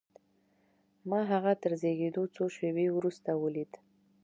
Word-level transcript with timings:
ما 1.09 1.19
هغه 1.31 1.51
تر 1.63 1.71
زېږېدو 1.81 2.23
څو 2.35 2.43
شېبې 2.55 2.87
وروسته 2.93 3.29
وليد. 3.43 3.71